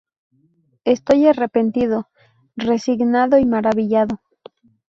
Estoy 0.83 1.27
arrepentido, 1.27 2.09
resignado 2.55 3.37
y 3.37 3.45
maravillado". 3.45 4.19